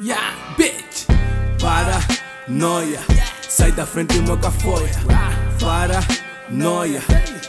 [0.00, 1.06] Yeah, bitch.
[1.60, 1.98] Para,
[2.46, 3.00] noia.
[3.48, 4.92] Sai da frente, meu cafoia.
[5.60, 5.98] Para,
[6.48, 7.02] noia.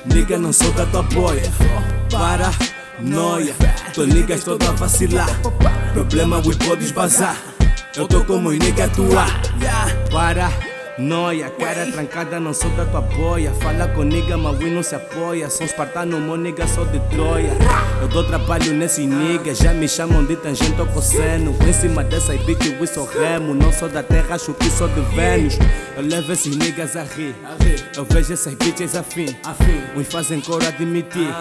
[0.05, 1.43] Nigga, não solta tua boia.
[2.11, 2.49] Para,
[2.99, 3.53] noia.
[3.93, 5.29] Tô niggas toda vacilar.
[5.93, 7.37] Problema, we podes bazar.
[7.95, 9.29] Eu tô como nigga atuar.
[10.09, 10.49] Para,
[10.99, 13.53] Noia, cara trancada, não sou da tua boia.
[13.53, 15.49] Fala com nigga, mas we não se apoia.
[15.49, 17.51] São espartano, mo nigga, sou de Troia.
[18.01, 21.55] Eu dou trabalho nesse nigga, já me chamam de tangente ou cosseno.
[21.65, 23.53] Em cima dessas bitch, we sou remo.
[23.53, 25.57] Não sou da terra, acho que sou de Vênus.
[25.95, 27.33] Eu levo esses niggas a rir.
[27.95, 29.33] Eu vejo essas bitches afim.
[29.95, 31.33] Uns fazem cor admitir.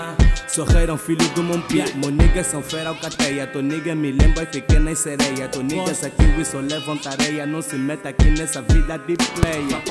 [0.47, 1.85] Sorreiram filho do Mompi.
[1.97, 3.47] Mo niggas são fera ou cateia.
[3.47, 5.49] Tô nigga me lembra as pequenas sereia.
[5.49, 7.45] Tô niggas aqui, só levam tareia.
[7.45, 9.17] Não se meta aqui nessa vida de
[9.49, 9.83] player.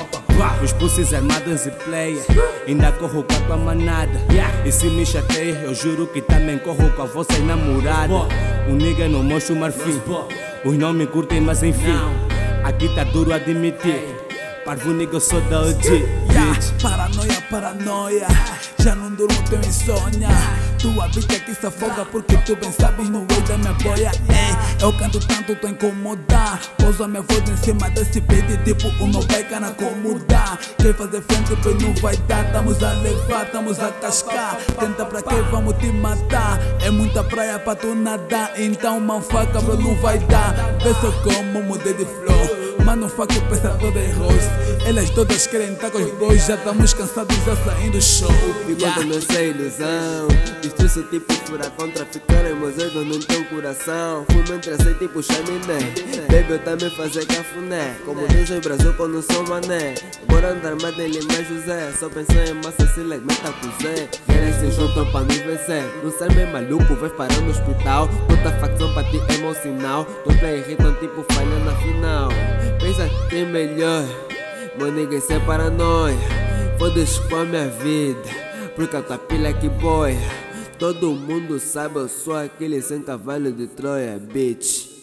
[0.62, 2.24] Os pussies armados e player.
[2.66, 4.20] Ainda corro com a tua manada.
[4.64, 8.14] E se me chateia, eu juro que também corro com a vossa namorada.
[8.68, 10.00] O nigga não mostra o marfim.
[10.64, 11.98] Os não me curtem, mas enfim.
[12.64, 14.16] Aqui tá duro admitir.
[14.64, 15.80] Parvo nigga, eu sou da OG.
[15.80, 16.82] Bitch.
[16.82, 18.26] Paranoia, paranoia,
[18.78, 20.28] já não durmo, tenho insônia.
[20.78, 24.12] Tua bicha aqui se afoga porque tu bem sabes no olho da minha boia.
[24.28, 26.60] Ei, eu canto tanto, tô incomodar.
[26.78, 30.56] Pouso a minha voz em cima desse beat, tipo o meu pai cana como dá.
[30.78, 32.52] Quer fazer frente, pois não vai dar.
[32.52, 34.56] Tamos a levar, tamo a cascar.
[34.78, 36.60] Tenta pra que vamos te matar.
[36.80, 40.54] É muita praia pra tu nadar, então uma faca, bro, não vai dar.
[40.82, 42.67] Vê só como mudei de flow.
[42.88, 44.50] Mano, fuck o pensador de rosto.
[44.86, 46.46] Elas todas querem estar com os boys.
[46.46, 48.30] Já estamos cansados já saindo show.
[48.64, 50.28] Ficou nessa ilusão.
[50.62, 51.90] Destruço tipo furacão.
[51.90, 54.24] Traficar mozedo não tem coração.
[54.30, 55.78] Fumo entre assim tipo chaminé.
[56.30, 57.94] Baby, eu também fazer cafuné.
[58.06, 59.92] Como Deus em Brasil quando sou mané.
[60.26, 61.92] Agora andar mais em Lima José.
[62.00, 63.52] Só pensar em massa se like meta
[63.82, 64.08] Zé.
[64.26, 65.84] Querem se juntam pra me vencer.
[66.02, 68.08] Não sai meio maluco, vai parar no hospital.
[68.28, 70.06] Toda facção pra ti é mau sinal.
[70.24, 72.30] Todos irritam tipo falha na final.
[72.80, 74.04] Pensa tem melhor.
[74.94, 76.16] Nigga, isso é paranoia.
[77.28, 78.22] Com a minha vida.
[78.76, 80.16] Porque a tua pilha que boia.
[80.78, 84.97] Todo mundo sabe, eu sou aquele sem cavalo de Troia, bitch.